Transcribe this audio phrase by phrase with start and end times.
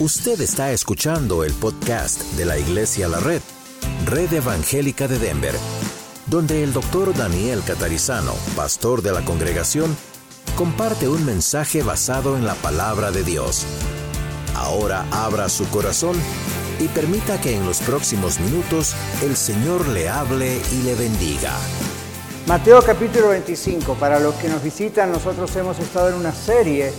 [0.00, 3.40] Usted está escuchando el podcast de la Iglesia La Red,
[4.06, 5.54] Red Evangélica de Denver,
[6.26, 9.96] donde el doctor Daniel Catarizano, pastor de la congregación,
[10.56, 13.66] comparte un mensaje basado en la palabra de Dios.
[14.56, 16.16] Ahora abra su corazón
[16.80, 21.52] y permita que en los próximos minutos el Señor le hable y le bendiga.
[22.48, 23.94] Mateo capítulo 25.
[23.94, 26.92] Para los que nos visitan, nosotros hemos estado en una serie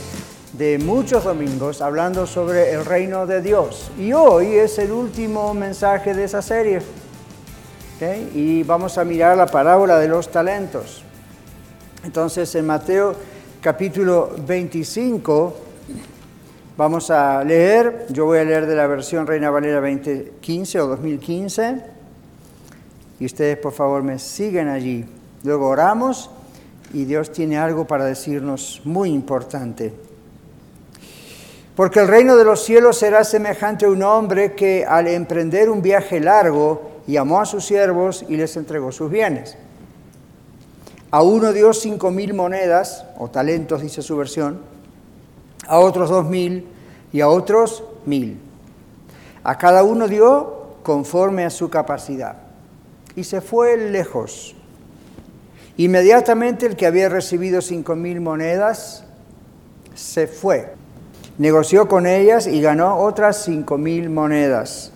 [0.57, 3.91] de muchos domingos hablando sobre el reino de Dios.
[3.99, 6.81] Y hoy es el último mensaje de esa serie.
[8.33, 11.03] Y vamos a mirar la parábola de los talentos.
[12.03, 13.15] Entonces en Mateo
[13.61, 15.55] capítulo 25
[16.77, 21.81] vamos a leer, yo voy a leer de la versión Reina Valera 2015 o 2015.
[23.19, 25.05] Y ustedes por favor me siguen allí.
[25.43, 26.29] Luego oramos
[26.93, 30.14] y Dios tiene algo para decirnos muy importante.
[31.75, 35.81] Porque el reino de los cielos será semejante a un hombre que al emprender un
[35.81, 39.57] viaje largo llamó a sus siervos y les entregó sus bienes.
[41.11, 44.61] A uno dio cinco mil monedas, o talentos, dice su versión,
[45.67, 46.65] a otros dos mil
[47.11, 48.39] y a otros mil.
[49.43, 52.37] A cada uno dio conforme a su capacidad.
[53.17, 54.55] Y se fue lejos.
[55.77, 59.03] Inmediatamente el que había recibido cinco mil monedas
[59.93, 60.73] se fue
[61.37, 64.91] Negoció con ellas y ganó otras cinco mil monedas.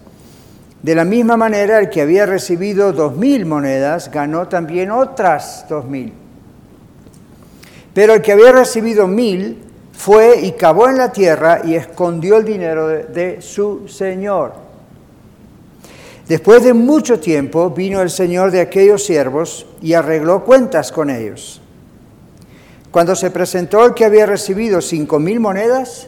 [0.81, 5.85] De la misma manera, el que había recibido dos mil monedas ganó también otras dos
[5.85, 6.13] mil.
[7.93, 12.45] Pero el que había recibido mil fue y cavó en la tierra y escondió el
[12.45, 14.53] dinero de, de su señor.
[16.29, 21.59] Después de mucho tiempo vino el señor de aquellos siervos y arregló cuentas con ellos.
[22.91, 26.07] Cuando se presentó el que había recibido cinco mil monedas,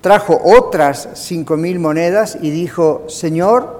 [0.00, 3.78] trajo otras cinco mil monedas y dijo, Señor,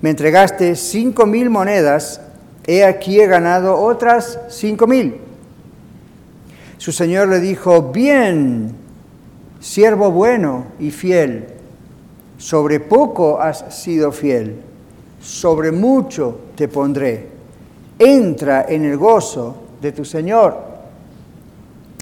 [0.00, 2.20] me entregaste cinco mil monedas,
[2.66, 5.16] he aquí he ganado otras cinco mil.
[6.78, 8.74] Su Señor le dijo, bien,
[9.60, 11.48] siervo bueno y fiel,
[12.38, 14.56] sobre poco has sido fiel,
[15.20, 17.28] sobre mucho te pondré,
[17.98, 20.70] entra en el gozo de tu Señor.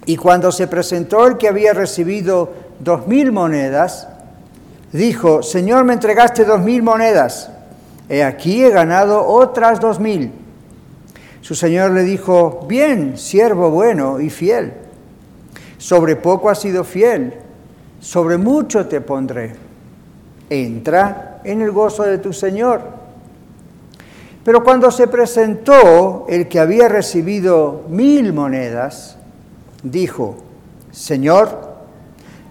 [0.07, 4.09] Y cuando se presentó el que había recibido dos mil monedas,
[4.93, 7.51] dijo, Señor, me entregaste dos mil monedas,
[8.09, 10.33] he aquí he ganado otras dos mil.
[11.41, 14.75] Su Señor le dijo, bien, siervo bueno y fiel,
[15.79, 17.35] sobre poco has sido fiel,
[18.01, 19.55] sobre mucho te pondré.
[20.51, 22.99] Entra en el gozo de tu Señor.
[24.45, 29.19] Pero cuando se presentó el que había recibido mil monedas,
[29.83, 30.37] dijo,
[30.91, 31.68] Señor,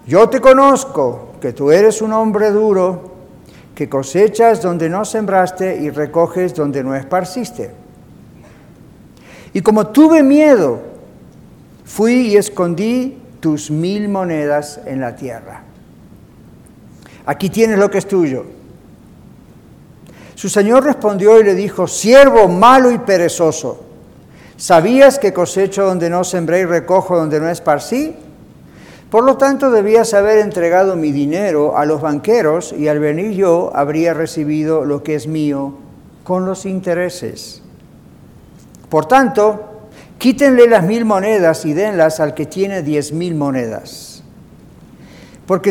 [0.07, 3.11] yo te conozco, que tú eres un hombre duro,
[3.75, 7.71] que cosechas donde no sembraste y recoges donde no esparciste.
[9.53, 10.79] Y como tuve miedo,
[11.85, 15.63] fui y escondí tus mil monedas en la tierra.
[17.25, 18.45] Aquí tienes lo que es tuyo.
[20.35, 23.83] Su señor respondió y le dijo, siervo malo y perezoso,
[24.55, 28.15] ¿sabías que cosecho donde no sembré y recojo donde no esparcí?
[29.09, 33.71] Por lo tanto, debías haber entregado mi dinero a los banqueros y al venir yo
[33.73, 35.75] habría recibido lo que es mío
[36.25, 37.61] con los intereses.
[38.89, 39.87] Por tanto,
[40.17, 44.23] quítenle las mil monedas y denlas al que tiene diez mil monedas.
[45.45, 45.69] Porque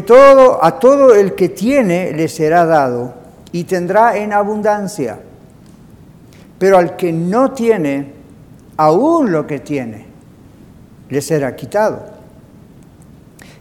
[0.63, 3.13] a todo el que tiene le será dado
[3.53, 5.19] y tendrá en abundancia.
[6.59, 8.15] Pero al que no tiene,
[8.79, 10.07] aún lo que tiene,
[11.11, 12.16] le será quitado.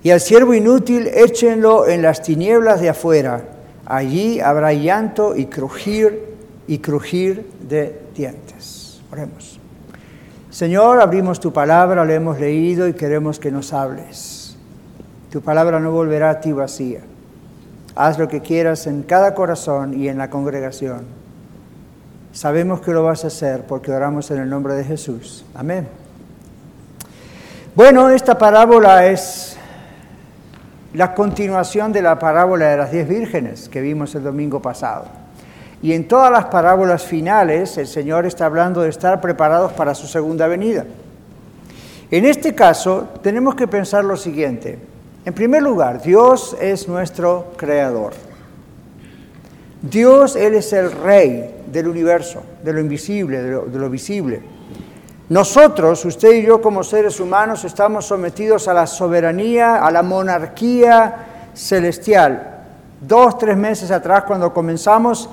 [0.06, 3.42] Y al siervo inútil échenlo en las tinieblas de afuera.
[3.88, 6.36] Allí habrá llanto y crujir
[6.68, 9.02] y crujir de dientes.
[9.12, 9.60] Oremos.
[10.52, 14.56] Señor, abrimos tu palabra, la hemos leído y queremos que nos hables.
[15.32, 17.00] Tu palabra no volverá a ti vacía.
[17.96, 21.02] Haz lo que quieras en cada corazón y en la congregación.
[22.32, 25.44] Sabemos que lo vas a hacer porque oramos en el nombre de Jesús.
[25.56, 25.88] Amén.
[27.74, 29.55] Bueno, esta parábola es
[30.96, 35.06] la continuación de la parábola de las diez vírgenes que vimos el domingo pasado.
[35.82, 40.08] Y en todas las parábolas finales el Señor está hablando de estar preparados para su
[40.08, 40.86] segunda venida.
[42.10, 44.80] En este caso tenemos que pensar lo siguiente.
[45.26, 48.14] En primer lugar, Dios es nuestro creador.
[49.82, 54.55] Dios, Él es el rey del universo, de lo invisible, de lo, de lo visible.
[55.28, 61.50] Nosotros, usted y yo como seres humanos, estamos sometidos a la soberanía, a la monarquía
[61.56, 62.62] celestial.
[63.02, 65.28] Dos, tres meses atrás, cuando comenzamos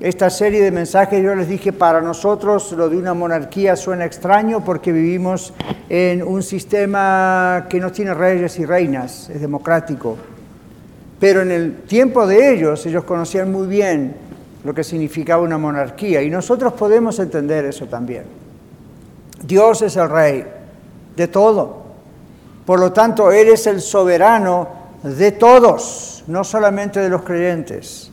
[0.00, 4.64] esta serie de mensajes, yo les dije, para nosotros lo de una monarquía suena extraño
[4.64, 5.54] porque vivimos
[5.88, 10.16] en un sistema que no tiene reyes y reinas, es democrático.
[11.20, 14.16] Pero en el tiempo de ellos, ellos conocían muy bien
[14.64, 18.45] lo que significaba una monarquía y nosotros podemos entender eso también.
[19.42, 20.46] Dios es el rey
[21.16, 21.84] de todo.
[22.64, 24.68] Por lo tanto, Él es el soberano
[25.02, 28.10] de todos, no solamente de los creyentes.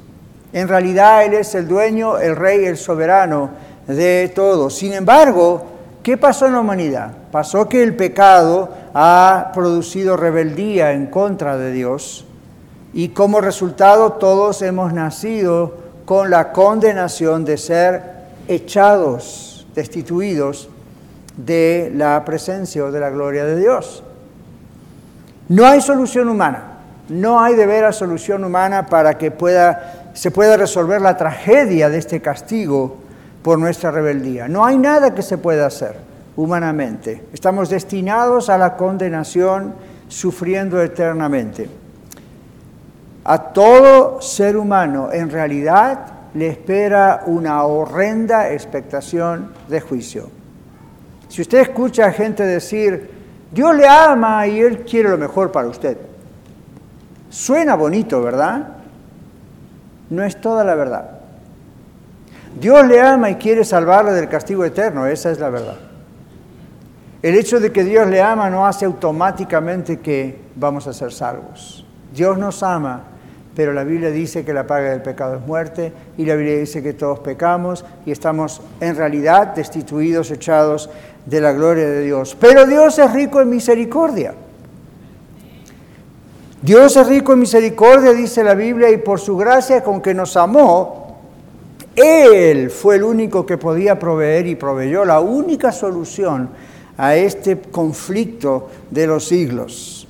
[0.51, 3.49] En realidad Él es el dueño, el rey, el soberano
[3.87, 4.75] de todos.
[4.75, 5.63] Sin embargo,
[6.03, 7.11] ¿qué pasó en la humanidad?
[7.31, 12.25] Pasó que el pecado ha producido rebeldía en contra de Dios
[12.93, 15.73] y como resultado todos hemos nacido
[16.05, 18.03] con la condenación de ser
[18.47, 20.69] echados, destituidos
[21.37, 24.03] de la presencia o de la gloria de Dios.
[25.49, 26.63] No hay solución humana,
[27.09, 31.97] no hay de veras solución humana para que pueda, se pueda resolver la tragedia de
[31.97, 32.97] este castigo
[33.41, 34.47] por nuestra rebeldía.
[34.47, 35.95] No hay nada que se pueda hacer
[36.35, 37.25] humanamente.
[37.33, 39.73] Estamos destinados a la condenación
[40.07, 41.69] sufriendo eternamente.
[43.25, 45.99] A todo ser humano en realidad
[46.33, 50.42] le espera una horrenda expectación de juicio.
[51.33, 53.09] Si usted escucha a gente decir,
[53.51, 55.97] Dios le ama y Él quiere lo mejor para usted,
[57.27, 58.67] suena bonito, ¿verdad?
[60.11, 61.09] No es toda la verdad.
[62.61, 65.77] Dios le ama y quiere salvarle del castigo eterno, esa es la verdad.
[67.23, 71.83] El hecho de que Dios le ama no hace automáticamente que vamos a ser salvos.
[72.13, 73.05] Dios nos ama
[73.55, 76.81] pero la Biblia dice que la paga del pecado es muerte y la Biblia dice
[76.81, 80.89] que todos pecamos y estamos en realidad destituidos, echados
[81.25, 82.35] de la gloria de Dios.
[82.39, 84.33] Pero Dios es rico en misericordia.
[86.61, 90.37] Dios es rico en misericordia, dice la Biblia, y por su gracia con que nos
[90.37, 91.19] amó,
[91.95, 96.49] Él fue el único que podía proveer y proveyó la única solución
[96.97, 100.03] a este conflicto de los siglos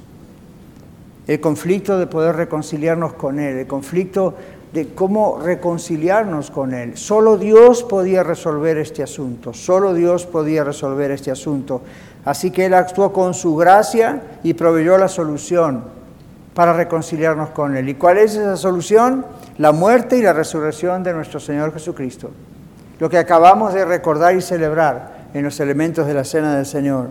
[1.27, 4.36] el conflicto de poder reconciliarnos con Él, el conflicto
[4.74, 6.98] de cómo reconciliarnos con Él.
[6.98, 11.81] Solo Dios podía resolver este asunto, solo Dios podía resolver este asunto.
[12.25, 15.84] Así que Él actuó con su gracia y proveyó la solución
[16.56, 17.90] para reconciliarnos con Él.
[17.90, 19.25] ¿Y cuál es esa solución?
[19.58, 22.31] La muerte y la resurrección de nuestro Señor Jesucristo.
[23.00, 27.10] Lo que acabamos de recordar y celebrar en los elementos de la cena del Señor.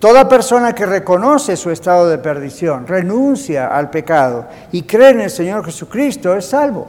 [0.00, 5.30] Toda persona que reconoce su estado de perdición, renuncia al pecado y cree en el
[5.30, 6.86] Señor Jesucristo es salvo.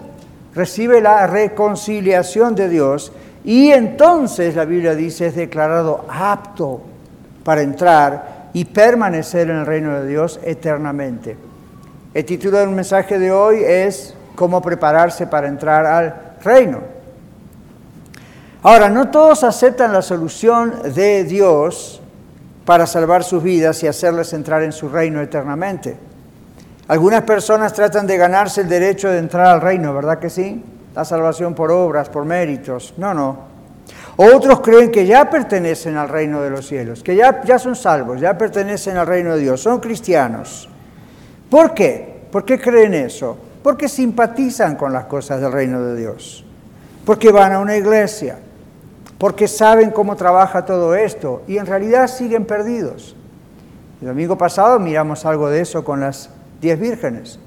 [0.56, 3.12] Recibe la reconciliación de Dios
[3.44, 6.82] y entonces la Biblia dice es declarado apto
[7.44, 11.36] para entrar y permanecer en el reino de Dios eternamente.
[12.14, 16.80] El título del mensaje de hoy es cómo prepararse para entrar al reino.
[18.64, 22.01] Ahora, no todos aceptan la solución de Dios
[22.72, 25.98] para salvar sus vidas y hacerles entrar en su reino eternamente.
[26.88, 30.64] Algunas personas tratan de ganarse el derecho de entrar al reino, ¿verdad que sí?
[30.96, 32.94] La salvación por obras, por méritos.
[32.96, 33.40] No, no.
[34.16, 38.22] Otros creen que ya pertenecen al reino de los cielos, que ya, ya son salvos,
[38.22, 40.70] ya pertenecen al reino de Dios, son cristianos.
[41.50, 42.22] ¿Por qué?
[42.32, 43.38] ¿Por qué creen eso?
[43.62, 46.46] Porque simpatizan con las cosas del reino de Dios,
[47.04, 48.40] porque van a una iglesia,
[49.22, 53.16] porque saben cómo trabaja todo esto y en realidad siguen perdidos.
[54.02, 57.38] El domingo pasado miramos algo de eso con las diez vírgenes,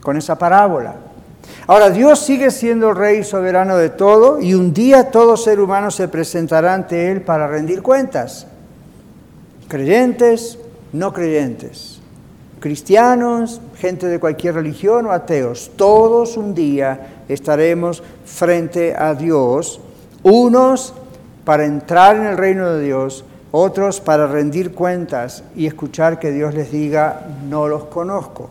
[0.00, 0.94] con esa parábola.
[1.66, 5.90] Ahora, Dios sigue siendo el rey soberano de todo y un día todo ser humano
[5.90, 8.46] se presentará ante Él para rendir cuentas.
[9.68, 10.58] Creyentes,
[10.94, 12.00] no creyentes,
[12.58, 19.82] cristianos, gente de cualquier religión o ateos, todos un día estaremos frente a Dios
[20.22, 20.94] unos
[21.44, 26.54] para entrar en el reino de Dios, otros para rendir cuentas y escuchar que Dios
[26.54, 28.50] les diga, no los conozco,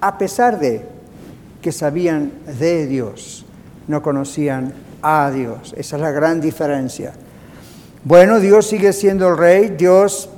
[0.00, 0.84] a pesar de
[1.60, 3.44] que sabían de Dios,
[3.88, 4.72] no conocían
[5.02, 5.74] a Dios.
[5.76, 7.12] Esa es la gran diferencia.
[8.04, 10.30] Bueno, Dios sigue siendo el rey, Dios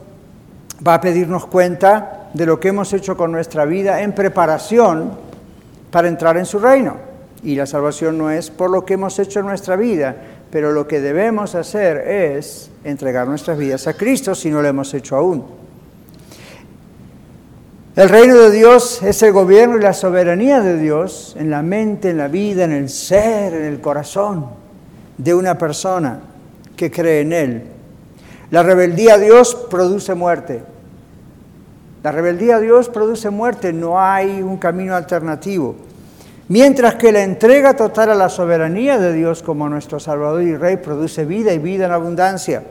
[0.87, 5.13] va a pedirnos cuenta de lo que hemos hecho con nuestra vida en preparación
[5.91, 6.97] para entrar en su reino.
[7.43, 10.17] Y la salvación no es por lo que hemos hecho en nuestra vida,
[10.51, 14.93] pero lo que debemos hacer es entregar nuestras vidas a Cristo si no lo hemos
[14.95, 15.45] hecho aún.
[17.97, 22.11] El reino de Dios es el gobierno y la soberanía de Dios en la mente,
[22.11, 24.47] en la vida, en el ser, en el corazón
[25.19, 26.21] de una persona
[26.77, 27.63] que cree en Él.
[28.51, 30.63] La rebeldía a Dios produce muerte.
[32.03, 35.77] La rebeldía a Dios produce muerte, no hay un camino alternativo.
[36.51, 40.79] Mientras que la entrega total a la soberanía de Dios como nuestro Salvador y Rey
[40.79, 42.65] produce vida y vida en abundancia.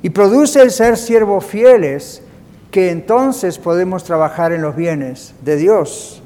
[0.00, 2.22] Y produce el ser siervos fieles,
[2.70, 6.22] que entonces podemos trabajar en los bienes de Dios.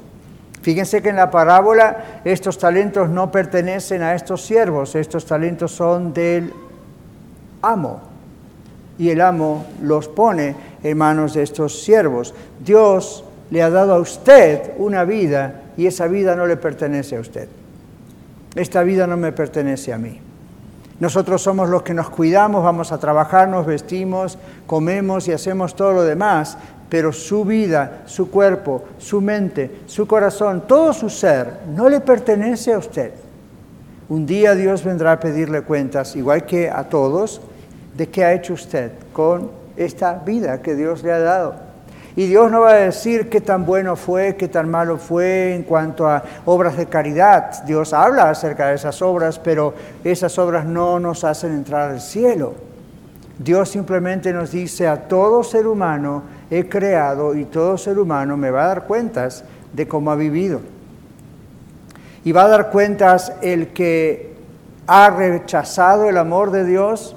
[0.61, 6.13] Fíjense que en la parábola estos talentos no pertenecen a estos siervos, estos talentos son
[6.13, 6.53] del
[7.61, 7.99] amo.
[8.97, 12.33] Y el amo los pone en manos de estos siervos.
[12.63, 17.19] Dios le ha dado a usted una vida y esa vida no le pertenece a
[17.19, 17.47] usted.
[18.55, 20.19] Esta vida no me pertenece a mí.
[20.99, 24.37] Nosotros somos los que nos cuidamos, vamos a trabajar, nos vestimos,
[24.67, 26.57] comemos y hacemos todo lo demás,
[26.89, 32.73] pero su vida, su cuerpo, su mente, su corazón, todo su ser no le pertenece
[32.73, 33.11] a usted.
[34.09, 37.41] Un día Dios vendrá a pedirle cuentas, igual que a todos,
[37.95, 41.68] de qué ha hecho usted con esta vida que Dios le ha dado.
[42.15, 45.63] Y Dios no va a decir qué tan bueno fue, qué tan malo fue en
[45.63, 47.63] cuanto a obras de caridad.
[47.63, 49.73] Dios habla acerca de esas obras, pero
[50.03, 52.55] esas obras no nos hacen entrar al cielo.
[53.37, 58.51] Dios simplemente nos dice a todo ser humano he creado y todo ser humano me
[58.51, 60.61] va a dar cuentas de cómo ha vivido.
[62.23, 64.35] Y va a dar cuentas el que
[64.87, 67.15] ha rechazado el amor de Dios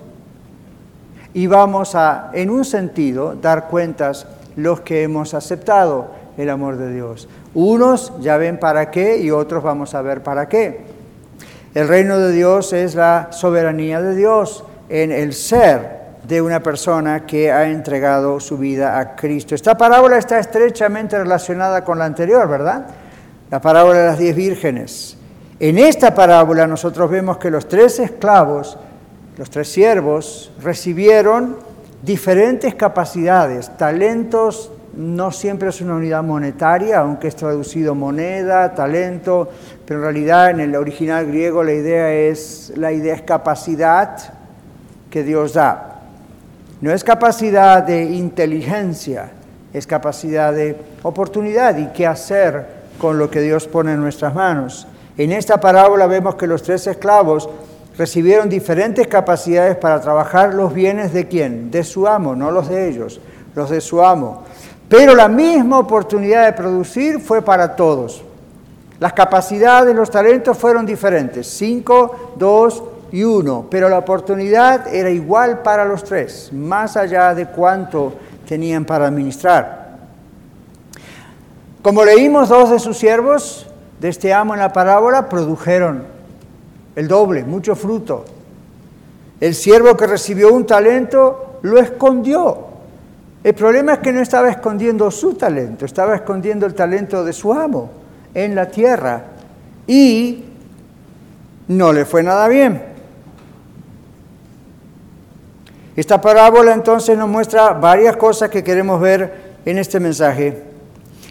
[1.35, 6.93] y vamos a, en un sentido, dar cuentas los que hemos aceptado el amor de
[6.93, 7.29] Dios.
[7.55, 10.81] Unos ya ven para qué y otros vamos a ver para qué.
[11.75, 17.27] El reino de Dios es la soberanía de Dios en el ser de una persona
[17.27, 19.55] que ha entregado su vida a Cristo.
[19.55, 22.87] Esta parábola está estrechamente relacionada con la anterior, ¿verdad?
[23.51, 25.17] La parábola de las diez vírgenes.
[25.59, 28.79] En esta parábola nosotros vemos que los tres esclavos,
[29.37, 31.57] los tres siervos, recibieron
[32.03, 39.49] diferentes capacidades, talentos, no siempre es una unidad monetaria, aunque es traducido moneda, talento,
[39.87, 44.35] pero en realidad en el original griego la idea es, la idea es capacidad
[45.11, 46.01] que Dios da.
[46.81, 49.31] No es capacidad de inteligencia,
[49.73, 54.87] es capacidad de oportunidad y qué hacer con lo que Dios pone en nuestras manos.
[55.17, 57.49] En esta parábola vemos que los tres esclavos
[57.97, 61.71] recibieron diferentes capacidades para trabajar los bienes de quién?
[61.71, 63.21] De su amo, no los de ellos,
[63.55, 64.43] los de su amo.
[64.89, 68.23] Pero la misma oportunidad de producir fue para todos.
[69.01, 72.83] Las capacidades, los talentos fueron diferentes, cinco, dos,
[73.13, 78.15] y uno, pero la oportunidad era igual para los tres, más allá de cuánto
[78.49, 79.99] tenían para administrar.
[81.83, 83.67] Como leímos, dos de sus siervos
[84.01, 86.07] de este amo en la parábola produjeron
[86.97, 88.25] el doble, mucho fruto.
[89.41, 92.73] El siervo que recibió un talento lo escondió.
[93.43, 97.53] El problema es que no estaba escondiendo su talento, estaba escondiendo el talento de su
[97.53, 97.91] amo
[98.35, 99.25] en la tierra
[99.87, 100.45] y
[101.67, 102.83] no le fue nada bien.
[105.97, 110.63] Esta parábola entonces nos muestra varias cosas que queremos ver en este mensaje.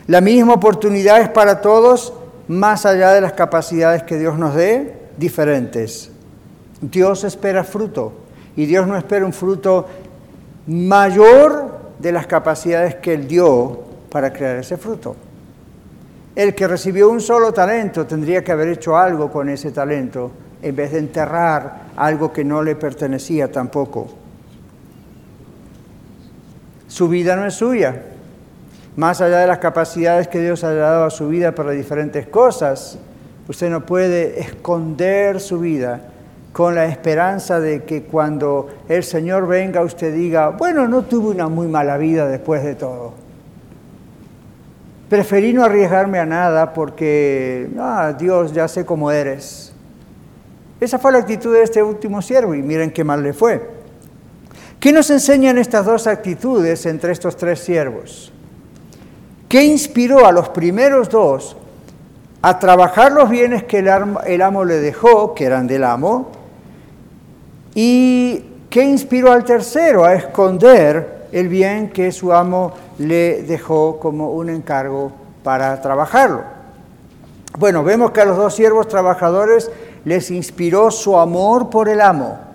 [0.08, 2.14] La misma oportunidad es para todos,
[2.48, 6.12] más allá de las capacidades que Dios nos dé, diferentes.
[6.82, 8.12] Dios espera fruto
[8.56, 9.88] y Dios no espera un fruto
[10.68, 15.16] mayor de las capacidades que Él dio para crear ese fruto.
[16.36, 20.76] El que recibió un solo talento tendría que haber hecho algo con ese talento en
[20.76, 24.08] vez de enterrar algo que no le pertenecía tampoco.
[26.88, 28.06] Su vida no es suya.
[28.96, 32.98] Más allá de las capacidades que Dios ha dado a su vida para diferentes cosas,
[33.48, 36.02] usted no puede esconder su vida
[36.54, 41.48] con la esperanza de que cuando el Señor venga usted diga, bueno, no tuve una
[41.48, 43.14] muy mala vida después de todo.
[45.10, 49.74] Preferí no arriesgarme a nada porque, ah, Dios, ya sé cómo eres.
[50.80, 53.82] Esa fue la actitud de este último siervo y miren qué mal le fue.
[54.80, 58.34] ¿Qué nos enseñan estas dos actitudes entre estos tres siervos?
[59.48, 61.56] ¿Qué inspiró a los primeros dos
[62.42, 66.30] a trabajar los bienes que el amo le dejó, que eran del amo?
[67.74, 74.32] ¿Y qué inspiró al tercero a esconder el bien que su amo le dejó como
[74.32, 75.12] un encargo
[75.44, 76.42] para trabajarlo?
[77.58, 79.72] Bueno, vemos que a los dos siervos trabajadores
[80.06, 82.51] les inspiró su amor por el amo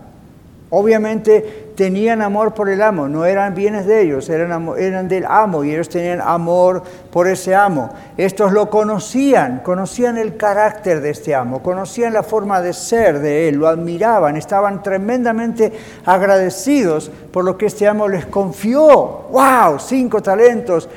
[0.70, 5.62] Obviamente tenían amor por el amo, no eran bienes de ellos, eran, eran del amo
[5.62, 6.82] y ellos tenían amor
[7.12, 7.90] por ese amo.
[8.16, 13.48] Estos lo conocían, conocían el carácter de este amo, conocían la forma de ser de
[13.48, 15.72] él, lo admiraban, estaban tremendamente
[16.04, 19.26] agradecidos por lo que este amo les confió.
[19.30, 19.78] ¡Wow!
[19.78, 20.88] Cinco talentos,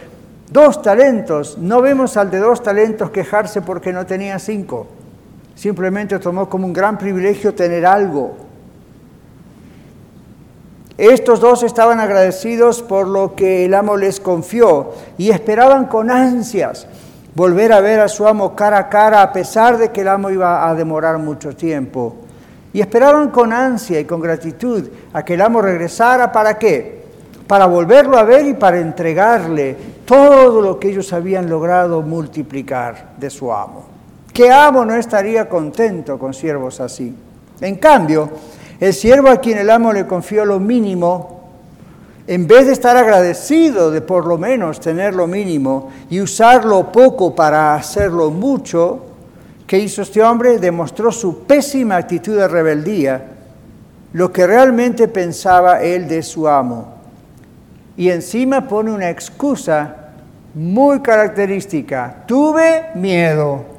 [0.50, 1.60] dos talentos.
[1.60, 4.88] No vemos al de dos talentos quejarse porque no tenía cinco.
[5.54, 8.49] Simplemente tomó como un gran privilegio tener algo.
[11.00, 16.88] Estos dos estaban agradecidos por lo que el amo les confió y esperaban con ansias
[17.34, 20.30] volver a ver a su amo cara a cara a pesar de que el amo
[20.30, 22.18] iba a demorar mucho tiempo.
[22.74, 27.06] Y esperaban con ansia y con gratitud a que el amo regresara para qué?
[27.48, 33.30] Para volverlo a ver y para entregarle todo lo que ellos habían logrado multiplicar de
[33.30, 33.86] su amo.
[34.34, 37.16] ¿Qué amo no estaría contento con siervos así?
[37.62, 38.30] En cambio,
[38.80, 41.40] el siervo a quien el amo le confió lo mínimo,
[42.28, 47.34] en vez de estar agradecido de por lo menos tener lo mínimo y usarlo poco
[47.34, 49.06] para hacerlo mucho,
[49.66, 50.60] ¿qué hizo este hombre?
[50.60, 53.26] Demostró su pésima actitud de rebeldía,
[54.14, 56.94] lo que realmente pensaba él de su amo.
[57.98, 59.96] Y encima pone una excusa
[60.54, 62.24] muy característica.
[62.26, 63.79] Tuve miedo.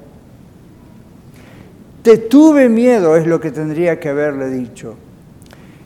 [2.03, 4.95] Te tuve miedo es lo que tendría que haberle dicho.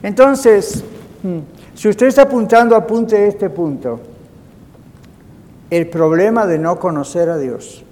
[0.03, 0.85] Entonces,
[1.23, 1.39] hmm,
[1.75, 4.01] si usted está apuntando, apunte este punto.
[5.71, 7.83] El problema de no conocer a Dios.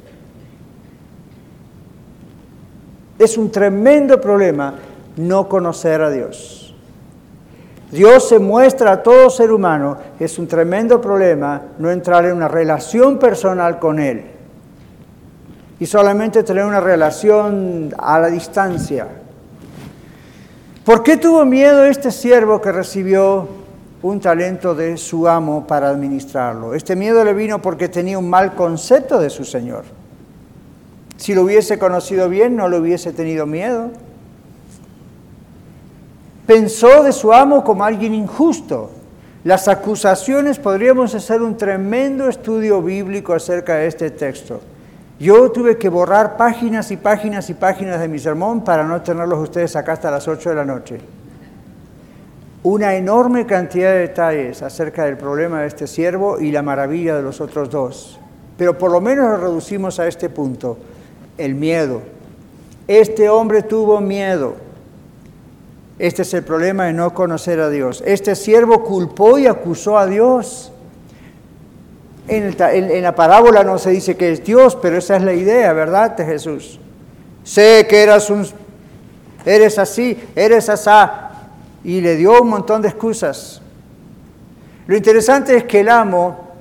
[3.18, 4.74] Es un tremendo problema
[5.16, 6.74] no conocer a Dios.
[7.90, 9.98] Dios se muestra a todo ser humano.
[10.20, 14.31] Es un tremendo problema no entrar en una relación personal con Él
[15.82, 19.08] y solamente tener una relación a la distancia.
[20.84, 23.48] ¿Por qué tuvo miedo este siervo que recibió
[24.00, 26.76] un talento de su amo para administrarlo?
[26.76, 29.82] Este miedo le vino porque tenía un mal concepto de su Señor.
[31.16, 33.90] Si lo hubiese conocido bien, no le hubiese tenido miedo.
[36.46, 38.92] Pensó de su amo como alguien injusto.
[39.42, 44.60] Las acusaciones, podríamos hacer un tremendo estudio bíblico acerca de este texto.
[45.22, 49.38] Yo tuve que borrar páginas y páginas y páginas de mi sermón para no tenerlos
[49.38, 50.98] ustedes acá hasta las 8 de la noche.
[52.64, 57.22] Una enorme cantidad de detalles acerca del problema de este siervo y la maravilla de
[57.22, 58.18] los otros dos.
[58.58, 60.76] Pero por lo menos lo reducimos a este punto,
[61.38, 62.02] el miedo.
[62.88, 64.56] Este hombre tuvo miedo.
[66.00, 68.02] Este es el problema de no conocer a Dios.
[68.04, 70.71] Este siervo culpó y acusó a Dios.
[72.28, 76.16] En, la parábola no se dice que es Dios, pero esa es la idea, ¿verdad?
[76.16, 76.78] De Jesús.
[77.42, 78.46] Sé que eras un,
[79.44, 81.30] eres así, eres asá,
[81.82, 83.60] y le dio un montón de excusas.
[84.86, 86.52] Lo interesante es que el amo,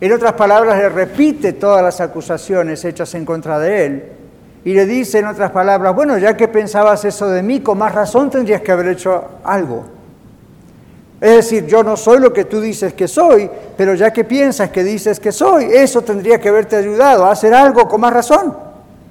[0.00, 4.04] en otras palabras, le repite todas las acusaciones hechas en contra de él
[4.64, 7.94] y le dice en otras palabras, bueno, ya que pensabas eso de mí, con más
[7.94, 9.99] razón tendrías que haber hecho algo.
[11.20, 14.70] Es decir, yo no soy lo que tú dices que soy, pero ya que piensas
[14.70, 18.56] que dices que soy, eso tendría que haberte ayudado a hacer algo con más razón,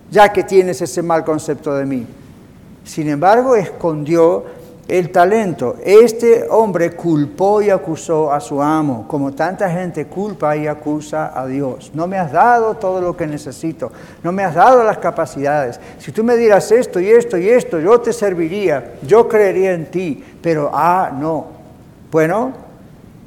[0.10, 2.08] ya que tienes ese mal concepto de mí.
[2.84, 4.44] Sin embargo, escondió
[4.88, 5.76] el talento.
[5.86, 11.46] Este hombre culpó y acusó a su amo, como tanta gente culpa y acusa a
[11.46, 11.92] Dios.
[11.94, 13.92] No me has dado todo lo que necesito,
[14.24, 15.80] no me has dado las capacidades.
[16.00, 19.92] Si tú me dieras esto y esto y esto, yo te serviría, yo creería en
[19.92, 21.59] ti, pero ah, no,
[22.12, 22.54] bueno,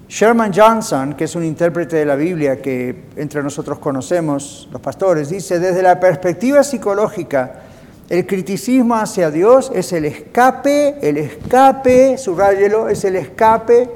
[0.08, 5.30] Sherman Johnson, que es un intérprete de la Biblia que entre nosotros conocemos, los pastores,
[5.30, 7.62] dice, desde la perspectiva psicológica,
[8.10, 13.88] el criticismo hacia Dios es el escape, el escape, subrayelo, es el escape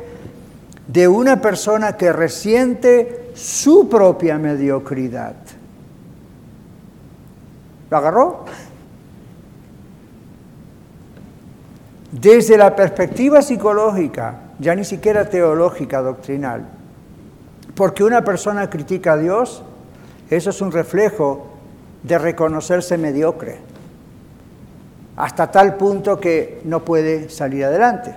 [0.86, 5.34] de una persona que resiente su propia mediocridad.
[7.90, 8.44] ¿Lo agarró?
[12.10, 16.64] Desde la perspectiva psicológica, ya ni siquiera teológica, doctrinal.
[17.74, 19.62] Porque una persona critica a Dios,
[20.30, 21.48] eso es un reflejo
[22.02, 23.58] de reconocerse mediocre,
[25.16, 28.14] hasta tal punto que no puede salir adelante.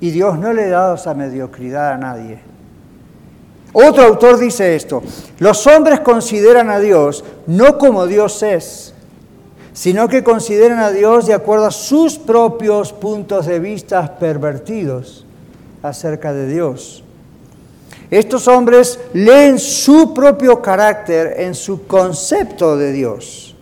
[0.00, 2.40] Y Dios no le ha dado esa mediocridad a nadie.
[3.72, 5.02] Otro autor dice esto,
[5.38, 8.94] los hombres consideran a Dios no como Dios es,
[9.72, 15.24] sino que consideran a Dios de acuerdo a sus propios puntos de vista pervertidos
[15.82, 17.04] acerca de Dios.
[18.10, 23.54] Estos hombres leen su propio carácter en su concepto de Dios.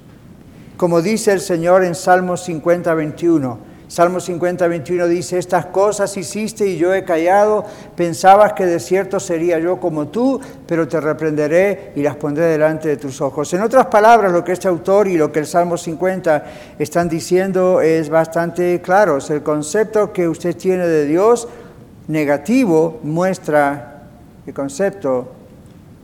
[0.77, 6.67] Como dice el Señor en Salmo 50, 21, Salmo 50, 21 dice, estas cosas hiciste
[6.67, 7.65] y yo he callado,
[7.97, 12.89] pensabas que de cierto sería yo como tú, pero te reprenderé y las pondré delante
[12.89, 13.53] de tus ojos.
[13.55, 16.45] En otras palabras, lo que este autor y lo que el Salmo 50
[16.79, 19.19] están diciendo es bastante claro.
[19.27, 21.49] El concepto que usted tiene de Dios
[22.09, 24.03] negativo muestra
[24.47, 25.33] el concepto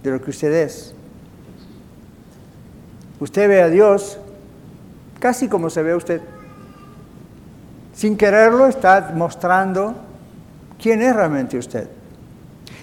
[0.02, 0.94] de lo que usted es.
[3.18, 4.18] Usted ve a Dios
[5.18, 6.20] casi como se ve usted.
[7.94, 9.94] Sin quererlo está mostrando
[10.80, 11.88] quién es realmente usted.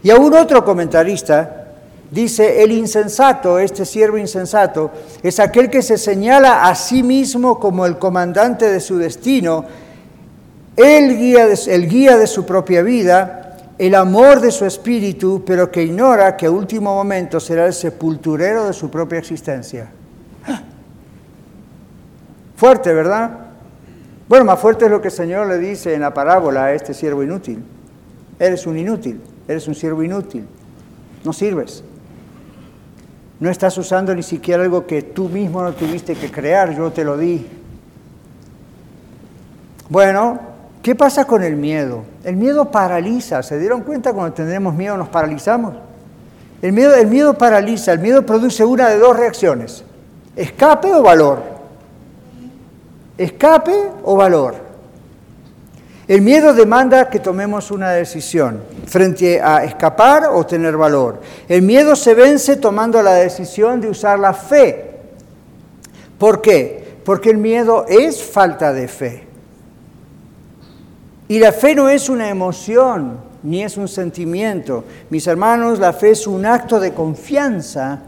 [0.01, 1.67] Y aún otro comentarista
[2.09, 7.85] dice, el insensato, este siervo insensato, es aquel que se señala a sí mismo como
[7.85, 9.65] el comandante de su destino,
[10.83, 15.71] el guía de, el guía de su propia vida, el amor de su espíritu, pero
[15.71, 19.89] que ignora que a último momento será el sepulturero de su propia existencia.
[22.55, 23.31] Fuerte, ¿verdad?
[24.29, 26.93] Bueno, más fuerte es lo que el Señor le dice en la parábola a este
[26.93, 27.63] siervo inútil.
[28.39, 30.45] Eres un inútil, eres un siervo inútil,
[31.23, 31.83] no sirves.
[33.39, 37.03] No estás usando ni siquiera algo que tú mismo no tuviste que crear, yo te
[37.03, 37.47] lo di.
[39.89, 40.50] Bueno,
[40.81, 42.03] ¿qué pasa con el miedo?
[42.23, 45.75] El miedo paraliza, ¿se dieron cuenta cuando tenemos miedo nos paralizamos?
[46.61, 49.83] El miedo, el miedo paraliza, el miedo produce una de dos reacciones,
[50.35, 51.51] escape o valor
[53.23, 54.55] escape o valor.
[56.07, 61.21] El miedo demanda que tomemos una decisión frente a escapar o tener valor.
[61.47, 64.97] El miedo se vence tomando la decisión de usar la fe.
[66.17, 66.97] ¿Por qué?
[67.05, 69.27] Porque el miedo es falta de fe.
[71.31, 73.13] Y la fe no es una emoción,
[73.43, 74.83] ni es un sentimiento.
[75.09, 77.99] Mis hermanos, la fe es un acto de confianza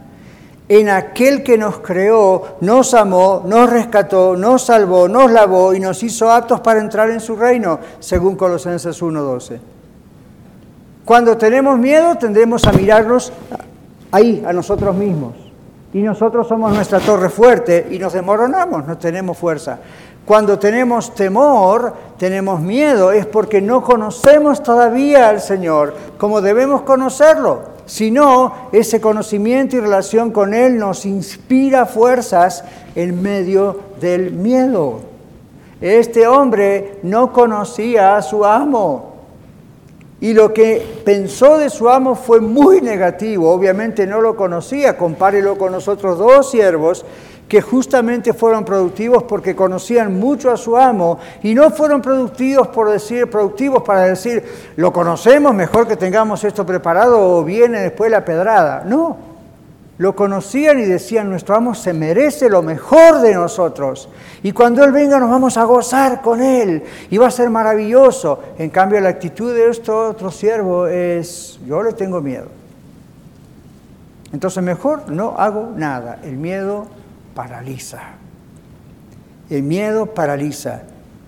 [0.68, 6.04] en aquel que nos creó, nos amó, nos rescató, nos salvó, nos lavó y nos
[6.04, 9.58] hizo aptos para entrar en su reino, según Colosenses 1.12.
[11.06, 13.32] Cuando tenemos miedo tendemos a mirarnos
[14.12, 15.36] ahí, a nosotros mismos.
[15.94, 19.80] Y nosotros somos nuestra torre fuerte y nos desmoronamos, no tenemos fuerza.
[20.26, 27.74] Cuando tenemos temor, tenemos miedo, es porque no conocemos todavía al Señor como debemos conocerlo
[27.86, 32.64] sino ese conocimiento y relación con Él nos inspira fuerzas
[32.96, 35.02] en medio del miedo.
[35.82, 39.12] Este hombre no conocía a su amo
[40.22, 45.58] y lo que pensó de su amo fue muy negativo, obviamente no lo conocía, compárelo
[45.58, 47.06] con los otros dos siervos
[47.54, 52.90] que justamente fueron productivos porque conocían mucho a su amo y no fueron productivos por
[52.90, 54.44] decir productivos para decir
[54.76, 58.84] lo conocemos mejor que tengamos esto preparado o viene después la pedrada.
[58.88, 59.18] No,
[60.00, 64.10] lo conocían y decían nuestro amo se merece lo mejor de nosotros
[64.42, 68.40] y cuando él venga nos vamos a gozar con él y va a ser maravilloso.
[68.58, 72.48] En cambio la actitud de este otro siervo es yo le tengo miedo.
[74.32, 76.18] Entonces mejor no hago nada.
[76.24, 76.88] El miedo
[77.34, 78.00] paraliza.
[79.50, 80.84] El miedo paraliza.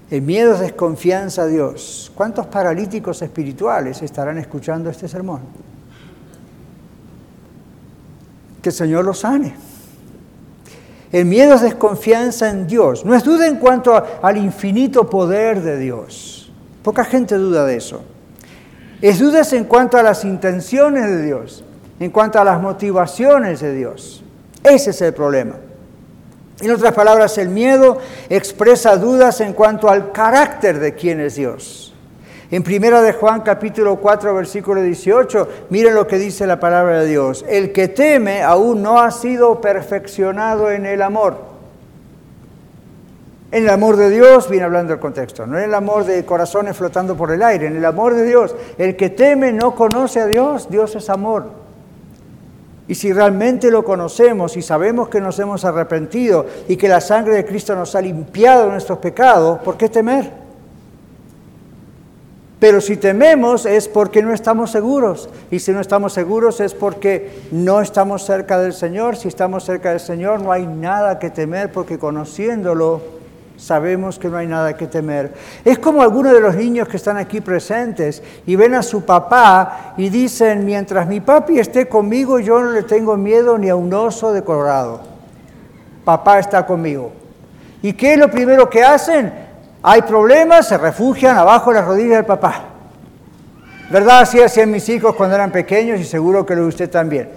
[0.09, 2.11] El miedo es desconfianza a Dios.
[2.15, 5.41] ¿Cuántos paralíticos espirituales estarán escuchando este sermón?
[8.61, 9.55] Que el Señor los sane.
[11.11, 13.05] El miedo es desconfianza en Dios.
[13.05, 16.51] No es duda en cuanto al infinito poder de Dios.
[16.83, 18.01] Poca gente duda de eso.
[19.01, 21.63] Es dudas en cuanto a las intenciones de Dios,
[21.99, 24.23] en cuanto a las motivaciones de Dios.
[24.63, 25.55] Ese es el problema.
[26.61, 27.97] En otras palabras, el miedo
[28.29, 31.93] expresa dudas en cuanto al carácter de quién es Dios.
[32.51, 37.07] En primera de Juan capítulo 4 versículo 18, miren lo que dice la palabra de
[37.07, 37.43] Dios.
[37.49, 41.55] El que teme aún no ha sido perfeccionado en el amor.
[43.51, 46.77] En el amor de Dios, viene hablando el contexto, no en el amor de corazones
[46.77, 48.55] flotando por el aire, en el amor de Dios.
[48.77, 51.64] El que teme no conoce a Dios, Dios es amor.
[52.87, 57.35] Y si realmente lo conocemos y sabemos que nos hemos arrepentido y que la sangre
[57.35, 60.45] de Cristo nos ha limpiado nuestros pecados, ¿por qué temer?
[62.59, 65.29] Pero si tememos es porque no estamos seguros.
[65.51, 69.17] Y si no estamos seguros es porque no estamos cerca del Señor.
[69.17, 73.14] Si estamos cerca del Señor no hay nada que temer porque conociéndolo
[73.57, 75.33] sabemos que no hay nada que temer.
[75.63, 79.93] Es como algunos de los niños que están aquí presentes y ven a su papá
[79.97, 83.93] y dicen, mientras mi papi esté conmigo, yo no le tengo miedo ni a un
[83.93, 85.01] oso de colorado.
[86.03, 87.11] Papá está conmigo.
[87.81, 89.31] ¿Y qué es lo primero que hacen?
[89.81, 92.63] Hay problemas, se refugian abajo de las rodillas del papá.
[93.89, 94.21] ¿Verdad?
[94.21, 97.29] Así hacían mis hijos cuando eran pequeños y seguro que lo de usted también.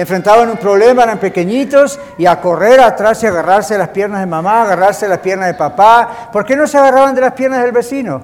[0.00, 4.62] Enfrentaban un problema, eran pequeñitos, y a correr atrás y agarrarse las piernas de mamá,
[4.62, 6.30] agarrarse las piernas de papá.
[6.32, 8.22] ¿Por qué no se agarraban de las piernas del vecino?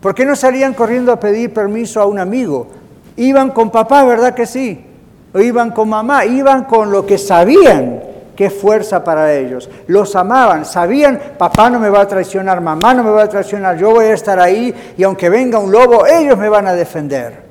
[0.00, 2.66] ¿Por qué no salían corriendo a pedir permiso a un amigo?
[3.14, 4.84] Iban con papá, ¿verdad que sí?
[5.32, 8.02] O iban con mamá, iban con lo que sabían
[8.34, 9.70] que fuerza para ellos.
[9.86, 13.76] Los amaban, sabían, papá no me va a traicionar, mamá no me va a traicionar,
[13.76, 17.45] yo voy a estar ahí y aunque venga un lobo, ellos me van a defender.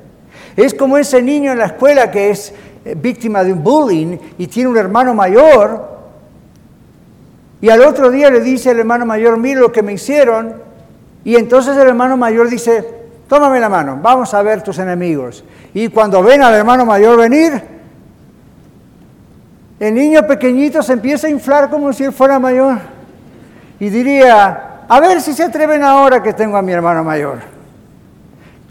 [0.56, 2.52] Es como ese niño en la escuela que es
[2.84, 5.96] eh, víctima de un bullying y tiene un hermano mayor
[7.60, 10.54] y al otro día le dice al hermano mayor, mira lo que me hicieron
[11.24, 12.84] y entonces el hermano mayor dice,
[13.28, 15.42] tómame la mano, vamos a ver tus enemigos.
[15.74, 17.60] Y cuando ven al hermano mayor venir,
[19.80, 22.78] el niño pequeñito se empieza a inflar como si él fuera mayor
[23.80, 27.55] y diría, a ver si se atreven ahora que tengo a mi hermano mayor.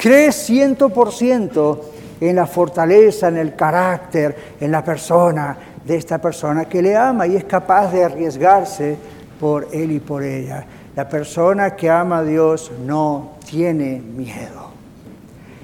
[0.06, 1.82] Cree ciento por ciento
[2.22, 7.26] en la fortaleza, en el carácter, en la persona de esta persona que le ama
[7.26, 8.98] y es capaz de arriesgarse
[9.40, 10.64] por él y por ella.
[10.96, 14.70] La persona que ama a Dios no tiene miedo.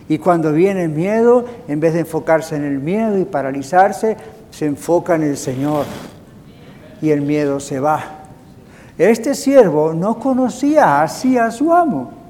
[0.09, 4.17] Y cuando viene el miedo, en vez de enfocarse en el miedo y paralizarse,
[4.49, 5.85] se enfoca en el Señor
[6.99, 8.23] y el miedo se va.
[8.97, 12.20] Este siervo no conocía así a su amo.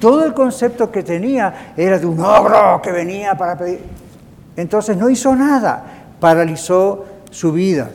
[0.00, 3.80] Todo el concepto que tenía era de un ogro que venía para pedir.
[4.56, 5.84] Entonces no hizo nada,
[6.18, 7.90] paralizó su vida.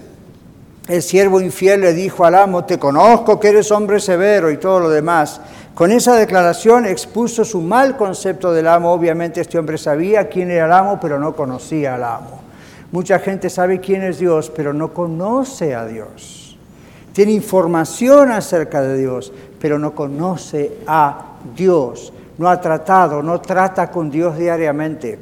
[0.87, 4.79] El siervo infiel le dijo al amo, te conozco que eres hombre severo y todo
[4.81, 5.41] lo demás.
[5.73, 8.91] Con esa declaración expuso su mal concepto del amo.
[8.91, 12.39] Obviamente este hombre sabía quién era el amo, pero no conocía al amo.
[12.91, 16.57] Mucha gente sabe quién es Dios, pero no conoce a Dios.
[17.13, 23.91] Tiene información acerca de Dios, pero no conoce a Dios, no ha tratado, no trata
[23.91, 25.19] con Dios diariamente.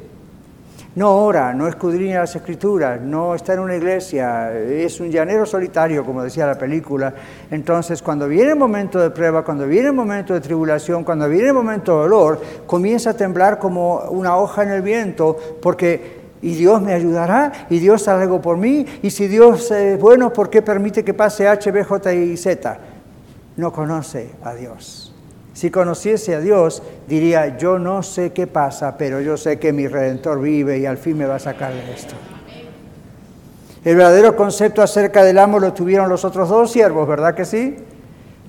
[0.96, 6.04] No ora, no escudriña las escrituras, no está en una iglesia, es un llanero solitario,
[6.04, 7.12] como decía la película.
[7.50, 11.48] Entonces, cuando viene el momento de prueba, cuando viene el momento de tribulación, cuando viene
[11.48, 16.54] el momento de dolor, comienza a temblar como una hoja en el viento, porque y
[16.54, 20.62] Dios me ayudará, y Dios algo por mí, y si Dios es bueno, ¿por qué
[20.62, 22.78] permite que pase H, B, J y Z?
[23.56, 25.03] No conoce a Dios.
[25.54, 29.86] Si conociese a Dios, diría, yo no sé qué pasa, pero yo sé que mi
[29.86, 32.14] redentor vive y al fin me va a sacar de esto.
[33.84, 37.76] El verdadero concepto acerca del amo lo tuvieron los otros dos siervos, ¿verdad que sí?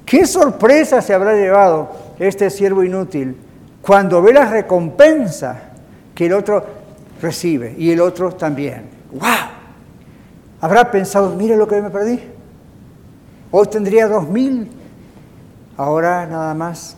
[0.04, 3.38] ¿Qué sorpresa se habrá llevado este siervo inútil
[3.82, 5.72] cuando ve la recompensa
[6.16, 6.66] que el otro
[7.22, 8.86] recibe y el otro también?
[9.12, 9.30] ¡Wow!
[10.62, 12.20] Habrá pensado, mire lo que me perdí.
[13.52, 14.72] Hoy tendría dos mil
[15.78, 16.96] ahora nada más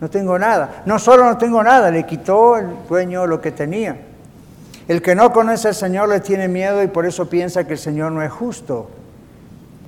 [0.00, 0.82] no tengo nada.
[0.86, 3.96] No solo no tengo nada, le quitó el dueño lo que tenía.
[4.86, 7.78] El que no conoce al Señor le tiene miedo y por eso piensa que el
[7.78, 8.90] Señor no es justo.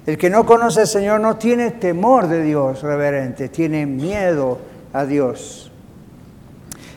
[0.06, 4.58] El que no conoce al Señor no tiene temor de Dios, reverente, tiene miedo
[4.92, 5.70] a Dios.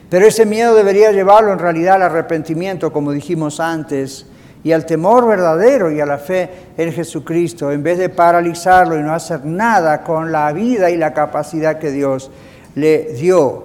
[0.08, 4.26] Pero ese miedo debería llevarlo en realidad al arrepentimiento, como dijimos antes,
[4.62, 9.02] y al temor verdadero y a la fe en Jesucristo, en vez de paralizarlo y
[9.02, 12.30] no hacer nada con la vida y la capacidad que Dios
[12.74, 13.64] le dio,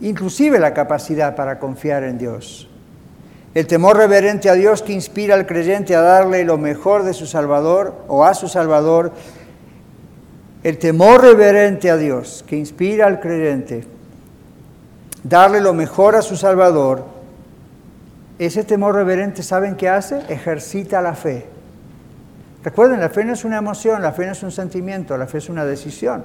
[0.00, 2.68] inclusive la capacidad para confiar en Dios.
[3.54, 7.26] El temor reverente a Dios que inspira al creyente a darle lo mejor de su
[7.26, 9.12] Salvador o a su Salvador,
[10.62, 13.86] el temor reverente a Dios que inspira al creyente
[15.22, 17.04] darle lo mejor a su Salvador,
[18.38, 20.20] ese temor reverente, ¿saben qué hace?
[20.28, 21.46] Ejercita la fe.
[22.62, 25.38] Recuerden, la fe no es una emoción, la fe no es un sentimiento, la fe
[25.38, 26.24] es una decisión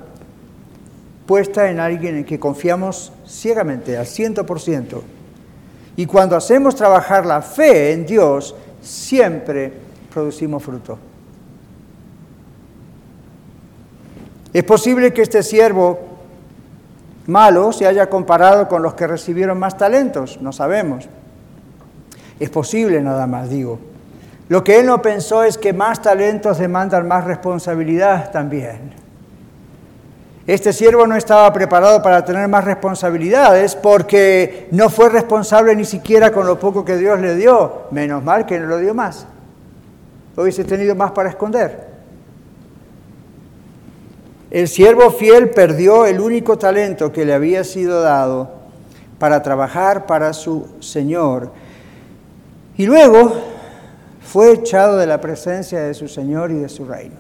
[1.26, 5.04] puesta en alguien en que confiamos ciegamente, al ciento por ciento.
[5.95, 9.71] Y cuando hacemos trabajar la fe en Dios, siempre
[10.12, 10.97] producimos fruto.
[14.52, 15.99] Es posible que este siervo
[17.28, 21.08] malo se haya comparado con los que recibieron más talentos, no sabemos.
[22.44, 23.80] Es posible nada más, digo.
[24.50, 28.92] Lo que él no pensó es que más talentos demandan más responsabilidad también.
[30.46, 36.34] Este siervo no estaba preparado para tener más responsabilidades porque no fue responsable ni siquiera
[36.34, 37.84] con lo poco que Dios le dio.
[37.92, 39.26] Menos mal que no lo dio más.
[40.36, 41.88] Hubiese tenido más para esconder.
[44.52, 48.52] El siervo fiel perdió el único talento que le había sido dado
[49.18, 51.62] para trabajar para su Señor
[52.78, 53.34] y luego
[54.22, 57.16] fue echado de la presencia de su Señor y de su reino.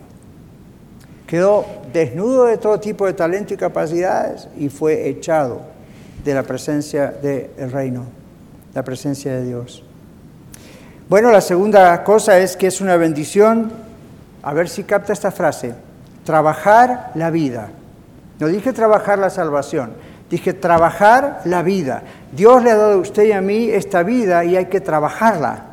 [1.27, 5.61] Quedó desnudo de todo tipo de talento y capacidades y fue echado
[6.23, 8.05] de la presencia del reino,
[8.73, 9.83] la presencia de Dios.
[11.09, 13.71] Bueno, la segunda cosa es que es una bendición,
[14.41, 15.75] a ver si capta esta frase,
[16.23, 17.69] trabajar la vida.
[18.39, 19.93] No dije trabajar la salvación,
[20.33, 22.01] dije trabajar la vida.
[22.31, 25.65] Dios le ha dado a usted y a mí esta vida y hay que trabajarla.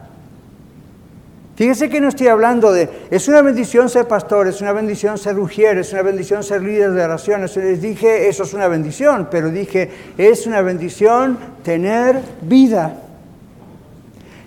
[1.57, 5.37] Fíjese que no estoy hablando de, es una bendición ser pastor, es una bendición ser
[5.37, 7.57] rugier, es una bendición ser líder de oraciones.
[7.57, 12.97] Les dije, eso es una bendición, pero dije, es una bendición tener vida.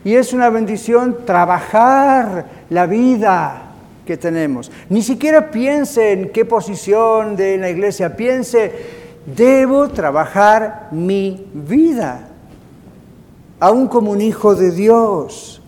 [0.06, 3.64] Y es una bendición trabajar la vida
[4.06, 4.72] que tenemos.
[4.90, 12.28] Ni siquiera piense en qué posición de la iglesia, piense, debo trabajar mi vida,
[13.60, 15.62] aún como un hijo de Dios.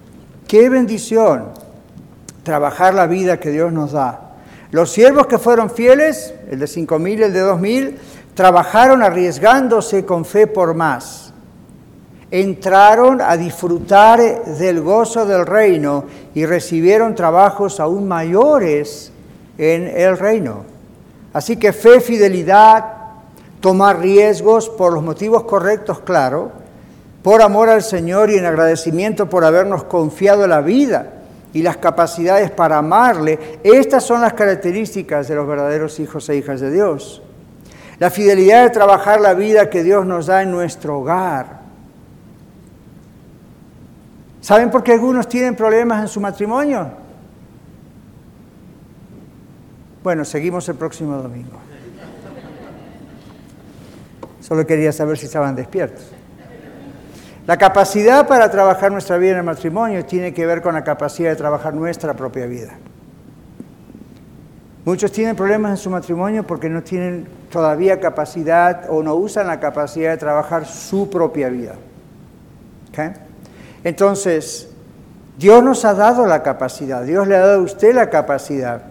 [0.48, 1.46] Qué bendición
[2.44, 4.22] trabajar la vida que Dios nos da.
[4.72, 7.98] Los siervos que fueron fieles, el de cinco mil, el de dos mil,
[8.34, 11.34] trabajaron arriesgándose con fe por más.
[12.30, 19.12] Entraron a disfrutar del gozo del reino y recibieron trabajos aún mayores
[19.58, 20.66] en el reino.
[21.32, 22.95] Así que fe, fidelidad,
[23.66, 26.52] tomar riesgos por los motivos correctos, claro,
[27.24, 31.14] por amor al Señor y en agradecimiento por habernos confiado la vida
[31.52, 36.62] y las capacidades para amarle, estas son las características de los verdaderos hijos e hijas
[36.62, 37.24] de Dios.
[37.98, 41.62] La fidelidad de trabajar la vida que Dios nos da en nuestro hogar.
[44.42, 46.88] ¿Saben por qué algunos tienen problemas en su matrimonio?
[50.04, 51.65] Bueno, seguimos el próximo domingo.
[54.48, 56.06] Solo quería saber si estaban despiertos.
[57.48, 61.32] La capacidad para trabajar nuestra vida en el matrimonio tiene que ver con la capacidad
[61.32, 62.74] de trabajar nuestra propia vida.
[64.84, 69.60] Muchos tienen problemas en su matrimonio porque no tienen todavía capacidad o no usan la
[69.60, 71.74] capacidad de trabajar su propia vida.
[73.84, 74.70] Entonces,
[75.40, 78.84] Dios nos ha dado la capacidad, Dios le ha dado a usted la capacidad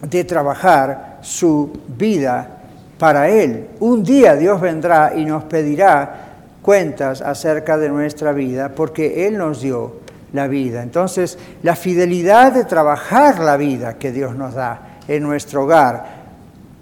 [0.00, 2.59] de trabajar su vida
[3.00, 3.68] para Él.
[3.80, 6.26] Un día Dios vendrá y nos pedirá
[6.60, 9.96] cuentas acerca de nuestra vida porque Él nos dio
[10.34, 10.82] la vida.
[10.82, 16.20] Entonces, la fidelidad de trabajar la vida que Dios nos da en nuestro hogar,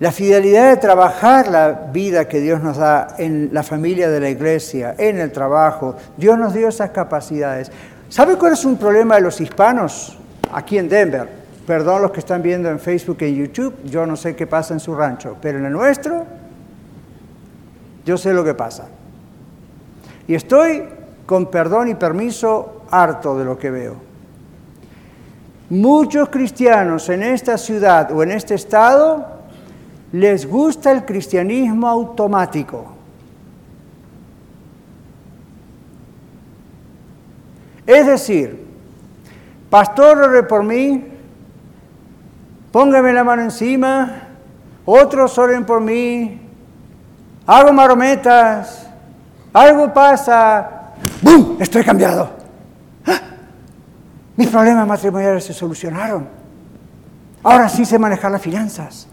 [0.00, 4.28] la fidelidad de trabajar la vida que Dios nos da en la familia de la
[4.28, 7.70] iglesia, en el trabajo, Dios nos dio esas capacidades.
[8.09, 10.18] ¿Sabe cuál es un problema de los hispanos
[10.52, 11.38] aquí en Denver?
[11.68, 14.81] Perdón los que están viendo en Facebook y YouTube, yo no sé qué pasa en
[14.81, 16.24] su rancho, pero en el nuestro,
[18.07, 18.88] yo sé lo que pasa.
[20.26, 20.85] Y estoy,
[21.26, 23.96] con perdón y permiso, harto de lo que veo.
[25.68, 29.26] Muchos cristianos en esta ciudad o en este estado
[30.12, 32.94] les gusta el cristianismo automático.
[37.87, 38.64] Es decir,
[39.68, 41.17] pastor, ore por mí,
[42.72, 44.28] póngame la mano encima,
[44.85, 46.40] otros oren por mí,
[47.46, 48.87] hago marometas,
[49.52, 51.57] algo pasa, ¡bum!
[51.59, 52.31] Estoy cambiado.
[53.07, 53.20] ¡Ah!
[54.37, 56.28] Mis problemas matrimoniales se solucionaron.
[57.42, 59.07] Ahora sí sé manejar las finanzas.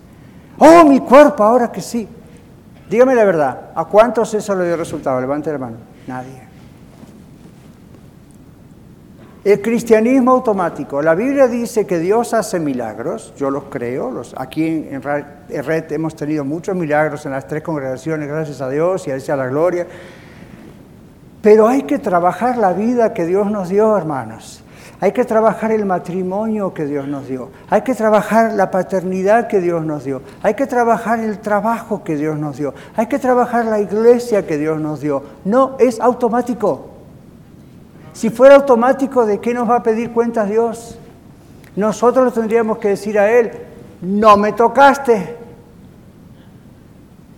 [0.57, 2.07] Oh, mi cuerpo, ahora que sí.
[2.89, 5.19] Dígame la verdad, ¿a cuántos eso le dio resultado?
[5.19, 5.77] Levante la mano.
[6.07, 6.47] Nadie.
[9.45, 11.03] El cristianismo automático.
[11.03, 14.09] La Biblia dice que Dios hace milagros, yo los creo.
[14.09, 19.07] Los, aquí en, Red hemos tenido muchos milagros en las tres congregaciones, gracias a Dios
[19.07, 19.85] y a a la gloria.
[21.43, 24.63] Pero hay que trabajar la vida que Dios nos dio, hermanos.
[24.99, 27.51] Hay que trabajar el matrimonio que Dios nos dio.
[27.69, 30.23] Hay que trabajar la paternidad que Dios nos dio.
[30.41, 32.73] Hay que trabajar el trabajo que Dios nos dio.
[32.95, 35.21] Hay que trabajar la iglesia que Dios nos dio.
[35.43, 36.94] No es automático.
[38.15, 40.97] Si fuera automático, ¿de qué nos va a pedir cuentas Dios?
[41.75, 43.51] Nosotros tendríamos que decir a Él,
[44.01, 45.37] no me tocaste,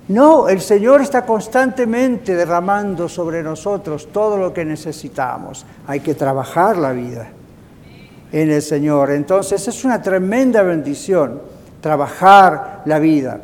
[0.09, 5.65] no, el Señor está constantemente derramando sobre nosotros todo lo que necesitamos.
[5.85, 7.27] Hay que trabajar la vida
[8.31, 9.11] en el Señor.
[9.11, 11.41] Entonces es una tremenda bendición
[11.81, 13.39] trabajar la vida,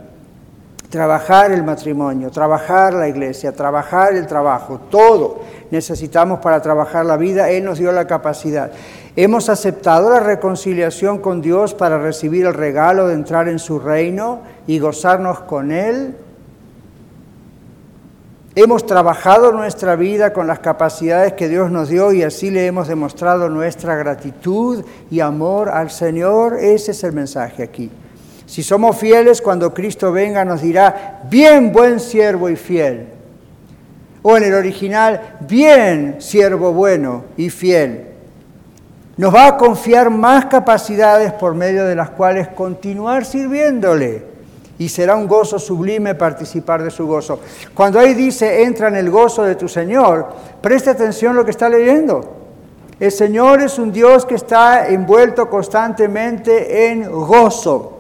[0.89, 5.41] trabajar el matrimonio, trabajar la iglesia, trabajar el trabajo, todo
[5.73, 7.49] necesitamos para trabajar la vida.
[7.49, 8.71] Él nos dio la capacidad.
[9.15, 14.41] Hemos aceptado la reconciliación con Dios para recibir el regalo de entrar en su reino
[14.67, 16.15] y gozarnos con Él.
[18.56, 22.87] Hemos trabajado nuestra vida con las capacidades que Dios nos dio y así le hemos
[22.87, 26.58] demostrado nuestra gratitud y amor al Señor.
[26.60, 27.89] Ese es el mensaje aquí.
[28.45, 33.12] Si somos fieles, cuando Cristo venga nos dirá, bien buen siervo y fiel.
[34.24, 38.08] O en el original, bien siervo bueno y fiel.
[39.17, 44.34] nos va a confiar más capacidades por medio de las cuales continuar sirviéndole.
[44.80, 47.40] Y será un gozo sublime participar de su gozo.
[47.76, 51.52] Cuando ahí dice, entra en el gozo de tu Señor, preste atención a lo que
[51.52, 52.38] está leyendo.
[53.00, 57.92] El Señor es un Dios que está envuelto constantemente en gozo.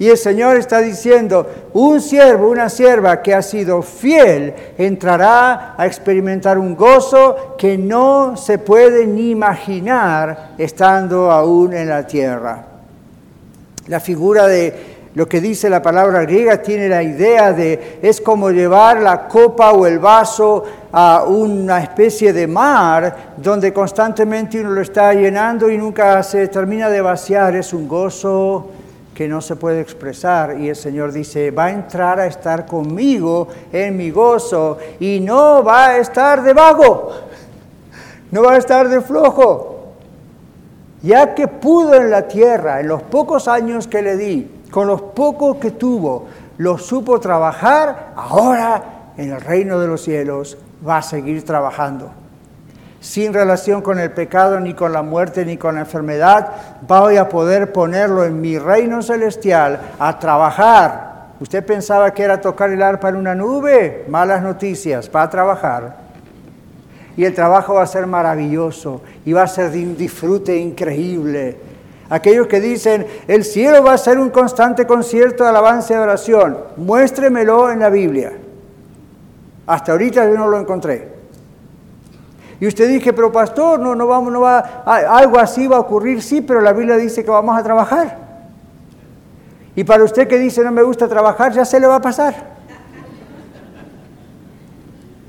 [0.00, 5.86] Y el Señor está diciendo, un siervo, una sierva que ha sido fiel, entrará a
[5.86, 12.64] experimentar un gozo que no se puede ni imaginar estando aún en la tierra.
[13.88, 14.72] La figura de
[15.14, 19.72] lo que dice la palabra griega tiene la idea de, es como llevar la copa
[19.72, 25.76] o el vaso a una especie de mar donde constantemente uno lo está llenando y
[25.76, 27.54] nunca se termina de vaciar.
[27.54, 28.79] Es un gozo
[29.20, 33.48] que no se puede expresar y el Señor dice, va a entrar a estar conmigo
[33.70, 37.12] en mi gozo y no va a estar de vago,
[38.30, 39.92] no va a estar de flojo.
[41.02, 45.02] Ya que pudo en la tierra, en los pocos años que le di, con los
[45.02, 46.24] pocos que tuvo,
[46.56, 50.56] lo supo trabajar, ahora en el reino de los cielos
[50.88, 52.10] va a seguir trabajando.
[53.00, 56.48] Sin relación con el pecado, ni con la muerte, ni con la enfermedad,
[56.86, 61.30] voy a poder ponerlo en mi reino celestial a trabajar.
[61.40, 64.04] ¿Usted pensaba que era tocar el arpa en una nube?
[64.08, 65.96] Malas noticias, va a trabajar.
[67.16, 71.70] Y el trabajo va a ser maravilloso y va a ser de un disfrute increíble
[72.10, 76.58] Aquellos que dicen, el cielo va a ser un constante concierto de alabanza y oración,
[76.76, 78.32] muéstremelo en la Biblia.
[79.68, 81.19] Hasta ahorita yo no lo encontré.
[82.60, 86.22] Y usted dice, pero pastor, no, no vamos, no va, algo así va a ocurrir,
[86.22, 88.18] sí, pero la Biblia dice que vamos a trabajar.
[89.74, 92.34] Y para usted que dice no me gusta trabajar, ya se le va a pasar.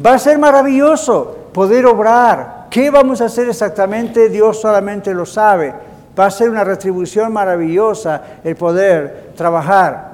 [0.05, 2.67] Va a ser maravilloso poder obrar.
[2.69, 4.27] ¿Qué vamos a hacer exactamente?
[4.27, 5.73] Dios solamente lo sabe.
[6.19, 10.10] Va a ser una retribución maravillosa el poder trabajar.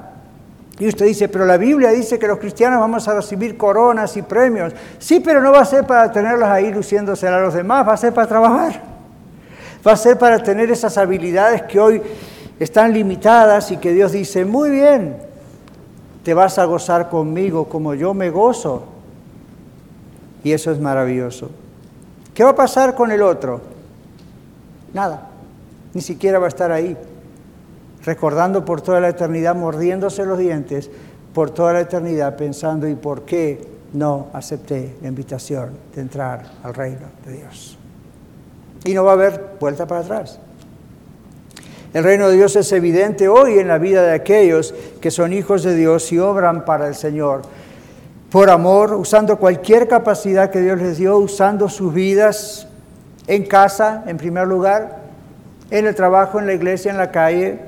[0.78, 4.22] Y usted dice, pero la Biblia dice que los cristianos vamos a recibir coronas y
[4.22, 4.72] premios.
[4.98, 7.96] Sí, pero no va a ser para tenerlos ahí luciéndose a los demás, va a
[7.96, 8.80] ser para trabajar.
[9.86, 12.02] Va a ser para tener esas habilidades que hoy
[12.60, 15.16] están limitadas y que Dios dice, muy bien,
[16.22, 18.84] te vas a gozar conmigo como yo me gozo.
[20.44, 21.50] Y eso es maravilloso.
[22.34, 23.60] ¿Qué va a pasar con el otro?
[24.92, 25.28] Nada
[25.94, 26.96] ni siquiera va a estar ahí,
[28.04, 30.90] recordando por toda la eternidad, mordiéndose los dientes,
[31.34, 36.74] por toda la eternidad, pensando, ¿y por qué no acepté la invitación de entrar al
[36.74, 37.78] reino de Dios?
[38.84, 40.38] Y no va a haber vuelta para atrás.
[41.94, 45.62] El reino de Dios es evidente hoy en la vida de aquellos que son hijos
[45.62, 47.42] de Dios y obran para el Señor.
[48.30, 52.68] Por amor, usando cualquier capacidad que Dios les dio, usando sus vidas
[53.26, 54.98] en casa, en primer lugar,
[55.70, 57.58] en el trabajo, en la iglesia, en la calle,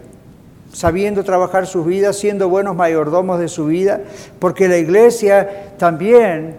[0.73, 4.01] sabiendo trabajar su vida, siendo buenos mayordomos de su vida,
[4.39, 6.57] porque la iglesia también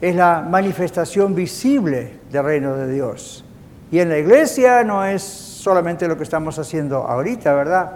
[0.00, 3.44] es la manifestación visible del reino de Dios.
[3.90, 7.90] Y en la iglesia no es solamente lo que estamos haciendo ahorita, ¿verdad?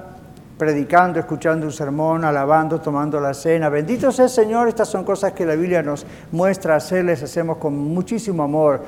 [0.56, 3.68] Predicando, escuchando un sermón, alabando, tomando la cena.
[3.68, 7.76] Bendito sea el Señor, estas son cosas que la Biblia nos muestra hacerles, hacemos con
[7.76, 8.80] muchísimo amor.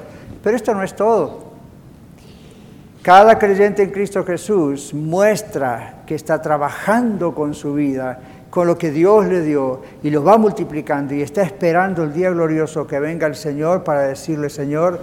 [0.42, 1.49] Pero esto no es todo.
[3.02, 8.18] Cada creyente en Cristo Jesús muestra que está trabajando con su vida,
[8.50, 12.28] con lo que Dios le dio, y lo va multiplicando y está esperando el día
[12.30, 15.00] glorioso que venga el Señor para decirle, Señor,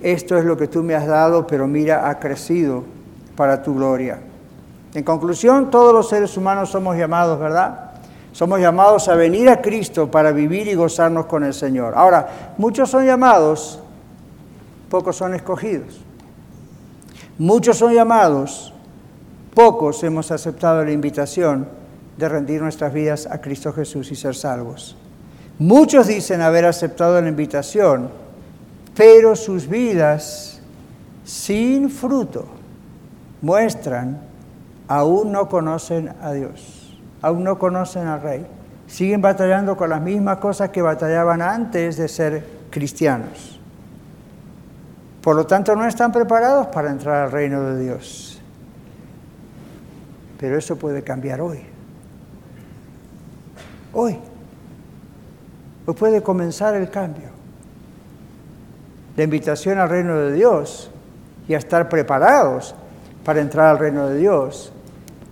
[0.00, 2.84] esto es lo que tú me has dado, pero mira, ha crecido
[3.34, 4.20] para tu gloria.
[4.94, 7.90] En conclusión, todos los seres humanos somos llamados, ¿verdad?
[8.30, 11.94] Somos llamados a venir a Cristo para vivir y gozarnos con el Señor.
[11.96, 13.82] Ahora, muchos son llamados,
[14.88, 16.04] pocos son escogidos.
[17.40, 18.70] Muchos son llamados,
[19.54, 21.66] pocos hemos aceptado la invitación
[22.18, 24.94] de rendir nuestras vidas a Cristo Jesús y ser salvos.
[25.58, 28.10] Muchos dicen haber aceptado la invitación,
[28.94, 30.60] pero sus vidas
[31.24, 32.44] sin fruto
[33.40, 34.20] muestran
[34.86, 38.46] aún no conocen a Dios, aún no conocen al Rey.
[38.86, 43.59] Siguen batallando con las mismas cosas que batallaban antes de ser cristianos.
[45.22, 48.40] Por lo tanto, no están preparados para entrar al reino de Dios.
[50.38, 51.60] Pero eso puede cambiar hoy.
[53.92, 54.18] Hoy.
[55.86, 57.28] Hoy puede comenzar el cambio.
[59.16, 60.90] La invitación al reino de Dios
[61.46, 62.74] y a estar preparados
[63.24, 64.72] para entrar al reino de Dios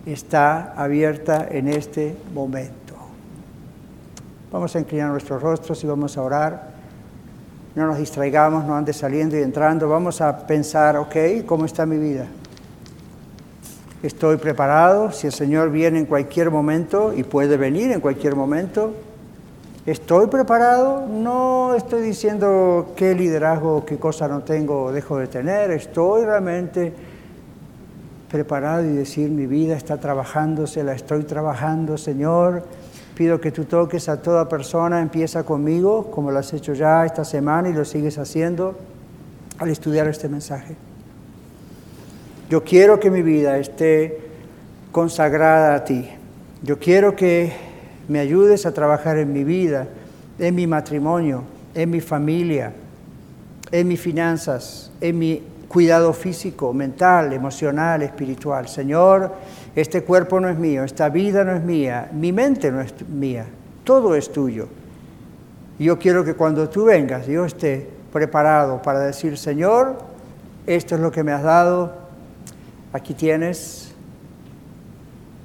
[0.05, 2.95] está abierta en este momento.
[4.51, 6.78] Vamos a inclinar nuestros rostros y vamos a orar.
[7.79, 9.89] No nos distraigamos, no ande saliendo y entrando.
[9.89, 11.16] Vamos a pensar, ok,
[11.47, 12.26] ¿cómo está mi vida?
[14.03, 18.93] Estoy preparado, si el Señor viene en cualquier momento y puede venir en cualquier momento.
[19.87, 25.70] Estoy preparado, no estoy diciendo qué liderazgo, qué cosa no tengo o dejo de tener.
[25.70, 26.93] Estoy realmente
[28.31, 32.64] preparado y decir mi vida está trabajándose, la estoy trabajando, Señor
[33.19, 37.25] Pido que tú toques a toda persona, empieza conmigo, como lo has hecho ya esta
[37.25, 38.79] semana y lo sigues haciendo
[39.59, 40.77] al estudiar este mensaje.
[42.49, 44.21] Yo quiero que mi vida esté
[44.93, 46.09] consagrada a ti.
[46.62, 47.55] Yo quiero que
[48.07, 49.89] me ayudes a trabajar en mi vida,
[50.39, 51.43] en mi matrimonio,
[51.75, 52.73] en mi familia,
[53.73, 58.69] en mis finanzas, en mi cuidado físico, mental, emocional, espiritual.
[58.69, 59.33] Señor,
[59.77, 63.47] este cuerpo no es mío, esta vida no es mía, mi mente no es mía,
[63.85, 64.69] todo es tuyo.
[65.79, 69.99] Yo quiero que cuando tú vengas, yo esté preparado para decir, Señor,
[70.66, 71.93] esto es lo que me has dado,
[72.93, 73.95] aquí tienes,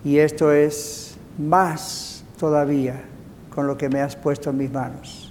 [0.04, 3.02] y esto es más todavía
[3.54, 5.23] con lo que me has puesto en mis manos.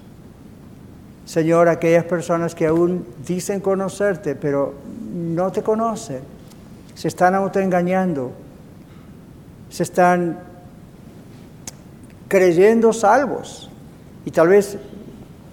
[1.32, 4.74] Señor, aquellas personas que aún dicen conocerte, pero
[5.14, 6.20] no te conocen,
[6.94, 8.32] se están autoengañando,
[9.70, 10.38] se están
[12.28, 13.70] creyendo salvos.
[14.26, 14.76] Y tal vez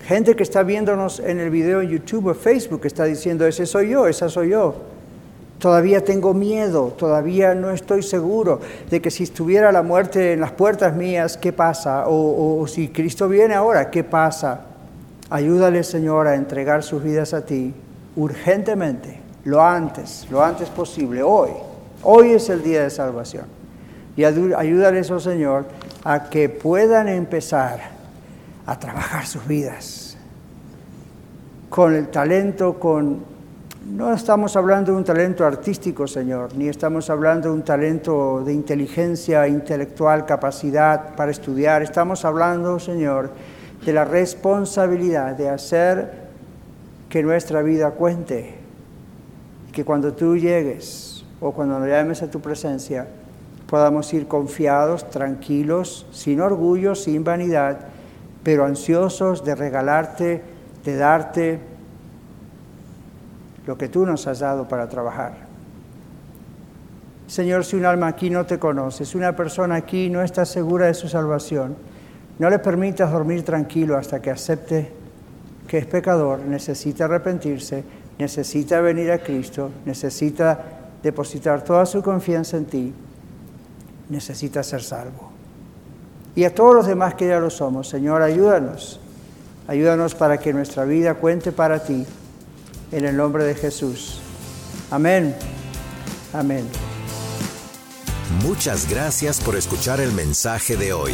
[0.06, 3.92] gente que está viéndonos en el video en YouTube o Facebook está diciendo, ese soy
[3.92, 4.76] yo, esa soy yo.
[5.60, 8.60] Todavía tengo miedo, todavía no estoy seguro
[8.90, 12.06] de que si estuviera la muerte en las puertas mías, ¿qué pasa?
[12.10, 14.66] O, o si Cristo viene ahora, ¿qué pasa?
[15.30, 17.74] Ayúdale, Señor, a entregar sus vidas a ti
[18.16, 21.52] urgentemente, lo antes, lo antes posible, hoy.
[22.02, 23.46] Hoy es el día de salvación.
[24.16, 25.66] Y ayúdales, oh Señor,
[26.04, 27.80] a que puedan empezar
[28.66, 30.18] a trabajar sus vidas
[31.70, 33.40] con el talento, con...
[33.90, 38.54] No estamos hablando de un talento artístico, Señor, ni estamos hablando de un talento de
[38.54, 41.82] inteligencia intelectual, capacidad para estudiar.
[41.82, 43.32] Estamos hablando, Señor,
[43.86, 46.30] de la responsabilidad de hacer
[47.10, 48.56] que nuestra vida cuente.
[49.68, 53.08] Y que cuando tú llegues o cuando nos llames a tu presencia,
[53.68, 57.80] podamos ir confiados, tranquilos, sin orgullo, sin vanidad,
[58.44, 60.42] pero ansiosos de regalarte,
[60.84, 61.60] de darte
[63.66, 65.50] lo que tú nos has dado para trabajar.
[67.28, 70.88] Señor, si un alma aquí no te conoce, si una persona aquí no está segura
[70.88, 71.76] de su salvación,
[72.40, 74.92] no le permitas dormir tranquilo hasta que acepte
[75.68, 77.84] que es pecador, necesita arrepentirse,
[78.18, 80.60] necesita venir a Cristo, necesita
[81.04, 82.94] depositar toda su confianza en ti,
[84.10, 85.32] necesita ser salvo.
[86.36, 89.00] Y a todos los demás que ya lo somos, Señor, ayúdanos.
[89.68, 92.04] Ayúdanos para que nuestra vida cuente para ti,
[92.92, 94.22] en el nombre de Jesús.
[94.90, 95.36] Amén.
[96.34, 96.66] Amén.
[98.44, 101.14] Muchas gracias por escuchar el mensaje de hoy.